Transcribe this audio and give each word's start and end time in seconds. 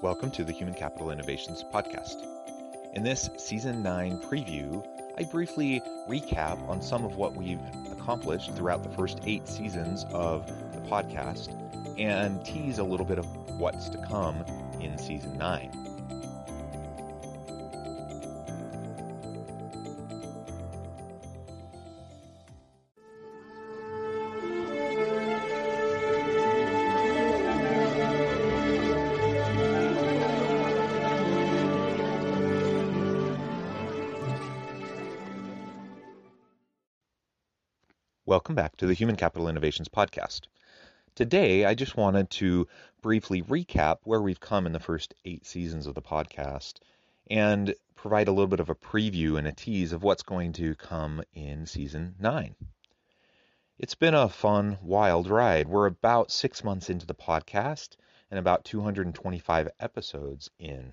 Welcome 0.00 0.30
to 0.32 0.44
the 0.44 0.52
Human 0.52 0.74
Capital 0.74 1.10
Innovations 1.10 1.64
Podcast. 1.74 2.24
In 2.94 3.02
this 3.02 3.28
Season 3.36 3.82
9 3.82 4.20
preview, 4.20 4.86
I 5.18 5.24
briefly 5.24 5.82
recap 6.08 6.56
on 6.68 6.80
some 6.80 7.04
of 7.04 7.16
what 7.16 7.34
we've 7.34 7.58
accomplished 7.90 8.54
throughout 8.54 8.84
the 8.84 8.90
first 8.90 9.18
eight 9.26 9.48
seasons 9.48 10.06
of 10.12 10.46
the 10.72 10.80
podcast 10.82 11.52
and 11.98 12.44
tease 12.44 12.78
a 12.78 12.84
little 12.84 13.04
bit 13.04 13.18
of 13.18 13.26
what's 13.58 13.88
to 13.88 13.98
come 13.98 14.44
in 14.80 14.96
Season 14.98 15.36
9. 15.36 15.87
Welcome 38.28 38.56
back 38.56 38.76
to 38.76 38.86
the 38.86 38.92
Human 38.92 39.16
Capital 39.16 39.48
Innovations 39.48 39.88
Podcast. 39.88 40.48
Today, 41.14 41.64
I 41.64 41.74
just 41.74 41.96
wanted 41.96 42.28
to 42.32 42.68
briefly 43.00 43.40
recap 43.40 44.00
where 44.04 44.20
we've 44.20 44.38
come 44.38 44.66
in 44.66 44.72
the 44.72 44.78
first 44.78 45.14
eight 45.24 45.46
seasons 45.46 45.86
of 45.86 45.94
the 45.94 46.02
podcast 46.02 46.74
and 47.30 47.74
provide 47.94 48.28
a 48.28 48.30
little 48.30 48.46
bit 48.46 48.60
of 48.60 48.68
a 48.68 48.74
preview 48.74 49.38
and 49.38 49.46
a 49.48 49.52
tease 49.52 49.94
of 49.94 50.02
what's 50.02 50.22
going 50.22 50.52
to 50.52 50.74
come 50.74 51.22
in 51.32 51.64
season 51.64 52.16
nine. 52.20 52.54
It's 53.78 53.94
been 53.94 54.12
a 54.12 54.28
fun, 54.28 54.76
wild 54.82 55.30
ride. 55.30 55.66
We're 55.66 55.86
about 55.86 56.30
six 56.30 56.62
months 56.62 56.90
into 56.90 57.06
the 57.06 57.14
podcast 57.14 57.96
and 58.30 58.38
about 58.38 58.66
225 58.66 59.70
episodes 59.80 60.50
in. 60.58 60.92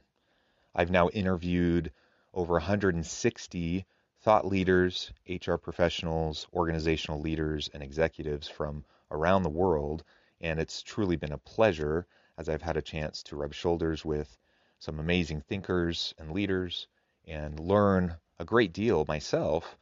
I've 0.74 0.90
now 0.90 1.10
interviewed 1.10 1.92
over 2.34 2.54
160 2.54 3.86
thought 4.26 4.48
leaders, 4.48 5.14
HR 5.30 5.54
professionals, 5.54 6.48
organizational 6.52 7.22
leaders, 7.22 7.70
and 7.76 7.84
executives 7.84 8.48
from 8.48 8.84
around 9.12 9.44
the 9.44 9.50
world. 9.50 10.04
And 10.42 10.60
it's 10.60 10.82
truly 10.82 11.16
been 11.16 11.32
a 11.32 11.38
pleasure 11.38 12.08
as 12.36 12.50
I've 12.50 12.64
had 12.64 12.76
a 12.76 12.82
chance 12.82 13.22
to 13.24 13.36
rub 13.36 13.54
shoulders 13.54 14.04
with 14.04 14.36
some 14.80 15.00
amazing 15.00 15.42
thinkers 15.42 16.16
and 16.18 16.32
leaders 16.32 16.88
and 17.28 17.60
learn 17.60 18.16
a 18.40 18.46
great 18.46 18.74
deal 18.74 19.06
myself 19.08 19.78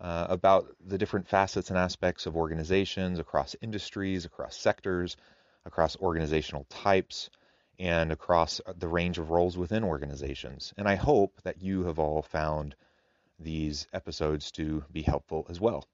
uh, 0.00 0.28
about 0.30 0.68
the 0.86 0.96
different 0.96 1.26
facets 1.26 1.70
and 1.70 1.76
aspects 1.76 2.26
of 2.26 2.36
organizations 2.36 3.18
across 3.18 3.56
industries, 3.60 4.24
across 4.24 4.56
sectors, 4.56 5.16
across 5.64 5.96
organizational 5.96 6.66
types, 6.70 7.30
and 7.80 8.12
across 8.12 8.60
the 8.76 8.86
range 8.86 9.18
of 9.18 9.30
roles 9.30 9.58
within 9.58 9.82
organizations. 9.82 10.72
And 10.76 10.86
I 10.88 10.94
hope 10.94 11.42
that 11.42 11.60
you 11.60 11.82
have 11.82 11.98
all 11.98 12.22
found 12.22 12.76
these 13.38 13.86
episodes 13.92 14.50
to 14.52 14.84
be 14.92 15.02
helpful 15.02 15.46
as 15.48 15.60
well. 15.60 15.84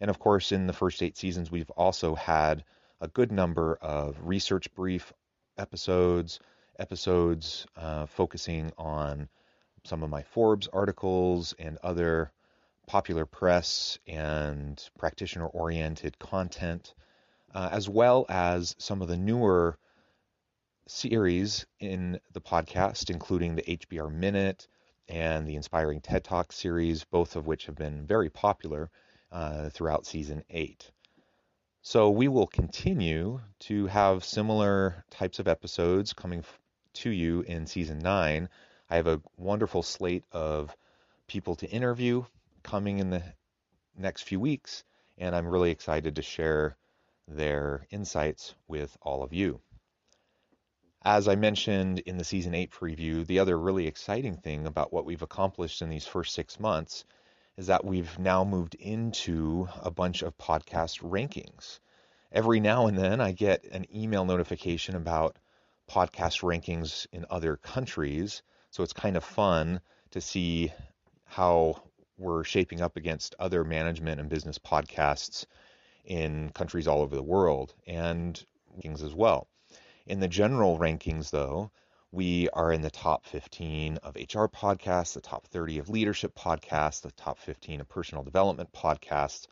And 0.00 0.10
of 0.10 0.18
course, 0.18 0.52
in 0.52 0.66
the 0.66 0.72
first 0.72 1.02
eight 1.02 1.16
seasons, 1.16 1.50
we've 1.50 1.70
also 1.70 2.14
had 2.14 2.64
a 3.00 3.08
good 3.08 3.32
number 3.32 3.76
of 3.80 4.16
research 4.22 4.72
brief 4.74 5.12
episodes, 5.58 6.40
episodes 6.78 7.66
uh, 7.76 8.06
focusing 8.06 8.72
on 8.78 9.28
some 9.84 10.02
of 10.02 10.10
my 10.10 10.22
Forbes 10.22 10.68
articles 10.72 11.54
and 11.58 11.78
other 11.82 12.32
popular 12.86 13.26
press 13.26 13.98
and 14.06 14.82
practitioner 14.98 15.46
oriented 15.46 16.18
content, 16.18 16.94
uh, 17.54 17.68
as 17.70 17.88
well 17.88 18.26
as 18.28 18.74
some 18.78 19.02
of 19.02 19.08
the 19.08 19.16
newer 19.16 19.78
series 20.86 21.66
in 21.78 22.18
the 22.32 22.40
podcast, 22.40 23.10
including 23.10 23.54
the 23.54 23.62
HBR 23.62 24.12
Minute, 24.12 24.66
and 25.10 25.46
the 25.46 25.56
Inspiring 25.56 26.00
TED 26.00 26.24
Talk 26.24 26.52
series, 26.52 27.04
both 27.04 27.34
of 27.36 27.46
which 27.46 27.66
have 27.66 27.74
been 27.74 28.06
very 28.06 28.30
popular 28.30 28.90
uh, 29.32 29.68
throughout 29.70 30.06
season 30.06 30.44
eight. 30.48 30.90
So 31.82 32.10
we 32.10 32.28
will 32.28 32.46
continue 32.46 33.40
to 33.60 33.86
have 33.86 34.24
similar 34.24 35.04
types 35.10 35.38
of 35.38 35.48
episodes 35.48 36.12
coming 36.12 36.40
f- 36.40 36.58
to 36.94 37.10
you 37.10 37.40
in 37.42 37.66
season 37.66 37.98
nine. 37.98 38.48
I 38.88 38.96
have 38.96 39.06
a 39.06 39.20
wonderful 39.36 39.82
slate 39.82 40.24
of 40.30 40.76
people 41.26 41.54
to 41.56 41.70
interview 41.70 42.24
coming 42.62 42.98
in 42.98 43.10
the 43.10 43.22
next 43.96 44.22
few 44.22 44.38
weeks, 44.38 44.84
and 45.18 45.34
I'm 45.34 45.46
really 45.46 45.70
excited 45.70 46.16
to 46.16 46.22
share 46.22 46.76
their 47.26 47.86
insights 47.90 48.54
with 48.68 48.96
all 49.02 49.22
of 49.22 49.32
you. 49.32 49.60
As 51.02 51.28
I 51.28 51.34
mentioned 51.34 52.00
in 52.00 52.18
the 52.18 52.24
season 52.24 52.54
eight 52.54 52.72
preview, 52.72 53.26
the 53.26 53.38
other 53.38 53.58
really 53.58 53.86
exciting 53.86 54.36
thing 54.36 54.66
about 54.66 54.92
what 54.92 55.06
we've 55.06 55.22
accomplished 55.22 55.80
in 55.80 55.88
these 55.88 56.06
first 56.06 56.34
six 56.34 56.60
months 56.60 57.06
is 57.56 57.68
that 57.68 57.86
we've 57.86 58.18
now 58.18 58.44
moved 58.44 58.74
into 58.74 59.66
a 59.82 59.90
bunch 59.90 60.20
of 60.20 60.36
podcast 60.36 61.00
rankings. 61.00 61.80
Every 62.30 62.60
now 62.60 62.86
and 62.86 62.98
then 62.98 63.18
I 63.18 63.32
get 63.32 63.64
an 63.72 63.86
email 63.96 64.26
notification 64.26 64.94
about 64.94 65.38
podcast 65.90 66.42
rankings 66.42 67.06
in 67.12 67.24
other 67.30 67.56
countries. 67.56 68.42
So 68.70 68.82
it's 68.82 68.92
kind 68.92 69.16
of 69.16 69.24
fun 69.24 69.80
to 70.10 70.20
see 70.20 70.70
how 71.24 71.82
we're 72.18 72.44
shaping 72.44 72.82
up 72.82 72.98
against 72.98 73.34
other 73.38 73.64
management 73.64 74.20
and 74.20 74.28
business 74.28 74.58
podcasts 74.58 75.46
in 76.04 76.50
countries 76.50 76.86
all 76.86 77.00
over 77.00 77.16
the 77.16 77.22
world 77.22 77.74
and 77.86 78.44
rankings 78.76 79.02
as 79.02 79.14
well. 79.14 79.48
In 80.10 80.18
the 80.18 80.26
general 80.26 80.76
rankings, 80.76 81.30
though, 81.30 81.70
we 82.10 82.48
are 82.48 82.72
in 82.72 82.82
the 82.82 82.90
top 82.90 83.24
15 83.26 83.98
of 83.98 84.16
HR 84.16 84.46
podcasts, 84.46 85.12
the 85.12 85.20
top 85.20 85.46
30 85.46 85.78
of 85.78 85.88
leadership 85.88 86.34
podcasts, 86.34 87.02
the 87.02 87.12
top 87.12 87.38
15 87.38 87.80
of 87.80 87.88
personal 87.88 88.24
development 88.24 88.72
podcasts, 88.72 89.46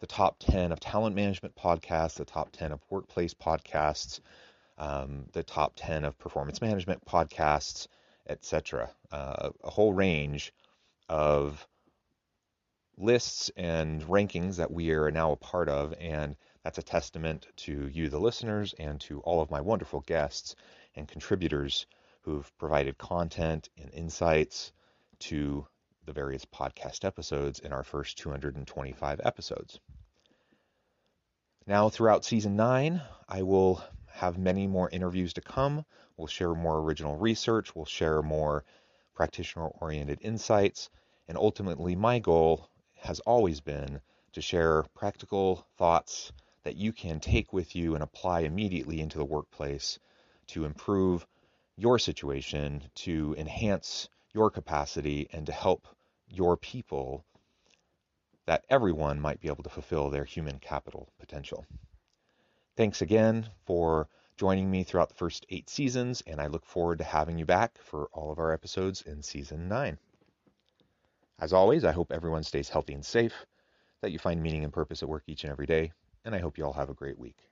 the 0.00 0.06
top 0.06 0.36
10 0.40 0.70
of 0.70 0.80
talent 0.80 1.16
management 1.16 1.56
podcasts, 1.56 2.16
the 2.16 2.26
top 2.26 2.52
10 2.52 2.72
of 2.72 2.80
workplace 2.90 3.32
podcasts, 3.32 4.20
um, 4.76 5.24
the 5.32 5.42
top 5.42 5.72
10 5.76 6.04
of 6.04 6.18
performance 6.18 6.60
management 6.60 7.02
podcasts, 7.06 7.86
etc. 8.28 8.90
Uh, 9.10 9.48
a 9.64 9.70
whole 9.70 9.94
range 9.94 10.52
of 11.08 11.66
lists 12.98 13.50
and 13.56 14.02
rankings 14.02 14.56
that 14.56 14.70
we 14.70 14.90
are 14.90 15.10
now 15.10 15.32
a 15.32 15.36
part 15.36 15.68
of, 15.68 15.94
and 15.98 16.36
that's 16.62 16.78
a 16.78 16.82
testament 16.82 17.46
to 17.56 17.88
you, 17.88 18.08
the 18.08 18.20
listeners, 18.20 18.74
and 18.78 19.00
to 19.00 19.20
all 19.20 19.40
of 19.40 19.50
my 19.50 19.60
wonderful 19.60 20.00
guests 20.00 20.54
and 20.94 21.08
contributors 21.08 21.86
who've 22.22 22.56
provided 22.58 22.98
content 22.98 23.68
and 23.76 23.92
insights 23.92 24.72
to 25.18 25.66
the 26.04 26.12
various 26.12 26.44
podcast 26.44 27.04
episodes 27.04 27.58
in 27.60 27.72
our 27.72 27.82
first 27.82 28.18
225 28.18 29.20
episodes. 29.24 29.80
Now, 31.66 31.88
throughout 31.88 32.24
season 32.24 32.56
nine, 32.56 33.02
I 33.28 33.42
will 33.42 33.82
have 34.08 34.36
many 34.36 34.66
more 34.66 34.90
interviews 34.90 35.32
to 35.34 35.40
come. 35.40 35.84
We'll 36.16 36.26
share 36.26 36.54
more 36.54 36.78
original 36.78 37.16
research, 37.16 37.74
we'll 37.74 37.84
share 37.84 38.22
more 38.22 38.64
practitioner 39.14 39.68
oriented 39.68 40.18
insights, 40.22 40.90
and 41.28 41.38
ultimately, 41.38 41.96
my 41.96 42.18
goal 42.18 42.68
has 43.02 43.20
always 43.20 43.60
been 43.60 44.00
to 44.32 44.40
share 44.40 44.84
practical 44.94 45.66
thoughts 45.76 46.32
that 46.62 46.76
you 46.76 46.92
can 46.92 47.20
take 47.20 47.52
with 47.52 47.74
you 47.74 47.94
and 47.94 48.02
apply 48.02 48.40
immediately 48.40 49.00
into 49.00 49.18
the 49.18 49.24
workplace 49.24 49.98
to 50.46 50.64
improve 50.64 51.26
your 51.76 51.98
situation, 51.98 52.82
to 52.94 53.34
enhance 53.36 54.08
your 54.32 54.50
capacity, 54.50 55.28
and 55.32 55.46
to 55.46 55.52
help 55.52 55.86
your 56.28 56.56
people 56.56 57.24
that 58.46 58.64
everyone 58.68 59.20
might 59.20 59.40
be 59.40 59.48
able 59.48 59.62
to 59.62 59.70
fulfill 59.70 60.10
their 60.10 60.24
human 60.24 60.58
capital 60.58 61.08
potential. 61.18 61.66
Thanks 62.76 63.02
again 63.02 63.46
for 63.66 64.08
joining 64.36 64.70
me 64.70 64.82
throughout 64.82 65.08
the 65.08 65.14
first 65.14 65.44
eight 65.50 65.68
seasons, 65.68 66.22
and 66.26 66.40
I 66.40 66.46
look 66.46 66.64
forward 66.64 66.98
to 66.98 67.04
having 67.04 67.38
you 67.38 67.44
back 67.44 67.78
for 67.78 68.08
all 68.12 68.32
of 68.32 68.38
our 68.38 68.52
episodes 68.52 69.02
in 69.02 69.22
season 69.22 69.68
nine. 69.68 69.98
As 71.42 71.52
always, 71.52 71.84
I 71.84 71.90
hope 71.90 72.12
everyone 72.12 72.44
stays 72.44 72.68
healthy 72.68 72.94
and 72.94 73.04
safe, 73.04 73.46
that 74.00 74.12
you 74.12 74.20
find 74.20 74.40
meaning 74.40 74.62
and 74.62 74.72
purpose 74.72 75.02
at 75.02 75.08
work 75.08 75.24
each 75.26 75.42
and 75.42 75.50
every 75.50 75.66
day, 75.66 75.90
and 76.24 76.36
I 76.36 76.38
hope 76.38 76.56
you 76.56 76.64
all 76.64 76.74
have 76.74 76.88
a 76.88 76.94
great 76.94 77.18
week. 77.18 77.51